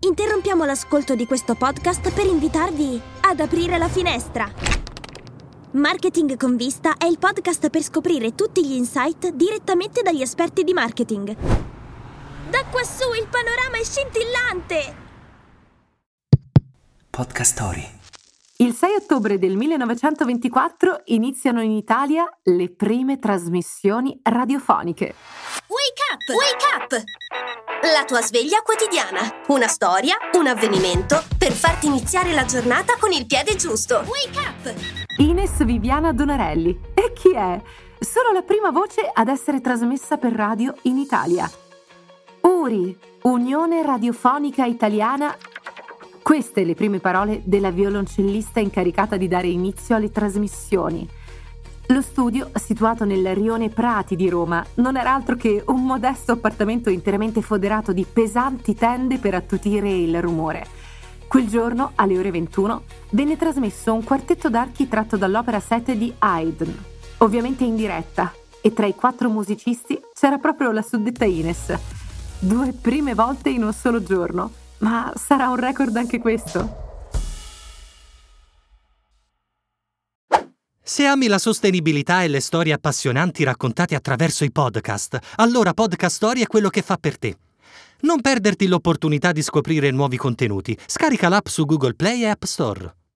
Interrompiamo 0.00 0.64
l'ascolto 0.64 1.16
di 1.16 1.26
questo 1.26 1.56
podcast 1.56 2.12
per 2.12 2.24
invitarvi 2.24 3.00
ad 3.22 3.40
aprire 3.40 3.78
la 3.78 3.88
finestra. 3.88 4.48
Marketing 5.72 6.36
con 6.36 6.54
vista 6.54 6.96
è 6.96 7.06
il 7.06 7.18
podcast 7.18 7.68
per 7.68 7.82
scoprire 7.82 8.36
tutti 8.36 8.64
gli 8.64 8.74
insight 8.74 9.30
direttamente 9.30 10.02
dagli 10.02 10.22
esperti 10.22 10.62
di 10.62 10.72
marketing. 10.72 11.34
Da 12.48 12.64
quassù 12.70 13.12
il 13.12 13.26
panorama 13.28 13.76
è 13.76 13.82
scintillante! 13.82 15.06
Podcast 17.10 17.52
Story. 17.52 17.86
Il 18.58 18.74
6 18.74 18.94
ottobre 18.94 19.38
del 19.38 19.56
1924 19.56 21.02
iniziano 21.06 21.60
in 21.60 21.72
Italia 21.72 22.24
le 22.44 22.70
prime 22.70 23.18
trasmissioni 23.18 24.18
radiofoniche. 24.22 25.14
Wake 25.66 26.02
up! 26.12 26.22
Wake 26.36 26.96
up! 26.96 27.67
La 27.80 28.04
tua 28.04 28.20
sveglia 28.22 28.60
quotidiana. 28.62 29.20
Una 29.48 29.68
storia, 29.68 30.16
un 30.32 30.48
avvenimento 30.48 31.22
per 31.38 31.52
farti 31.52 31.86
iniziare 31.86 32.32
la 32.32 32.44
giornata 32.44 32.96
con 32.98 33.12
il 33.12 33.24
piede 33.24 33.54
giusto. 33.54 34.02
Wake 34.04 34.38
up! 34.38 34.74
Ines 35.18 35.64
Viviana 35.64 36.12
Donarelli. 36.12 36.76
E 36.92 37.12
chi 37.12 37.32
è? 37.32 37.62
Solo 38.00 38.32
la 38.32 38.42
prima 38.42 38.72
voce 38.72 39.08
ad 39.12 39.28
essere 39.28 39.60
trasmessa 39.60 40.16
per 40.16 40.32
radio 40.32 40.74
in 40.82 40.98
Italia. 40.98 41.48
URI, 42.40 42.98
Unione 43.22 43.82
Radiofonica 43.84 44.64
Italiana. 44.64 45.36
Queste 46.20 46.64
le 46.64 46.74
prime 46.74 46.98
parole 46.98 47.42
della 47.44 47.70
violoncellista 47.70 48.58
incaricata 48.58 49.16
di 49.16 49.28
dare 49.28 49.46
inizio 49.46 49.94
alle 49.94 50.10
trasmissioni. 50.10 51.08
Lo 51.90 52.02
studio, 52.02 52.50
situato 52.54 53.06
nel 53.06 53.34
rione 53.34 53.70
Prati 53.70 54.14
di 54.14 54.28
Roma, 54.28 54.62
non 54.74 54.98
era 54.98 55.14
altro 55.14 55.36
che 55.36 55.62
un 55.68 55.84
modesto 55.84 56.32
appartamento 56.32 56.90
interamente 56.90 57.40
foderato 57.40 57.94
di 57.94 58.04
pesanti 58.04 58.74
tende 58.74 59.16
per 59.16 59.34
attutire 59.34 59.90
il 59.90 60.20
rumore. 60.20 60.66
Quel 61.26 61.48
giorno, 61.48 61.92
alle 61.94 62.18
ore 62.18 62.30
21, 62.30 62.82
venne 63.10 63.38
trasmesso 63.38 63.94
un 63.94 64.04
quartetto 64.04 64.50
d'archi 64.50 64.86
tratto 64.86 65.16
dall'opera 65.16 65.60
7 65.60 65.96
di 65.96 66.12
Haydn, 66.18 66.76
ovviamente 67.18 67.64
in 67.64 67.74
diretta, 67.74 68.34
e 68.60 68.74
tra 68.74 68.84
i 68.84 68.94
quattro 68.94 69.30
musicisti 69.30 69.98
c'era 70.12 70.36
proprio 70.36 70.70
la 70.72 70.82
suddetta 70.82 71.24
Ines. 71.24 71.74
Due 72.38 72.74
prime 72.78 73.14
volte 73.14 73.48
in 73.48 73.64
un 73.64 73.72
solo 73.72 74.02
giorno, 74.02 74.50
ma 74.80 75.10
sarà 75.16 75.48
un 75.48 75.56
record 75.56 75.96
anche 75.96 76.18
questo? 76.18 76.87
Se 80.88 81.04
ami 81.04 81.26
la 81.26 81.36
sostenibilità 81.36 82.22
e 82.22 82.28
le 82.28 82.40
storie 82.40 82.72
appassionanti 82.72 83.44
raccontate 83.44 83.94
attraverso 83.94 84.44
i 84.44 84.50
podcast, 84.50 85.18
allora 85.36 85.74
Podcast 85.74 86.16
Story 86.16 86.40
è 86.40 86.46
quello 86.46 86.70
che 86.70 86.80
fa 86.80 86.96
per 86.96 87.18
te. 87.18 87.36
Non 88.00 88.22
perderti 88.22 88.66
l'opportunità 88.66 89.32
di 89.32 89.42
scoprire 89.42 89.90
nuovi 89.90 90.16
contenuti. 90.16 90.74
Scarica 90.86 91.28
l'app 91.28 91.46
su 91.48 91.66
Google 91.66 91.92
Play 91.92 92.22
e 92.22 92.28
App 92.28 92.44
Store. 92.44 92.97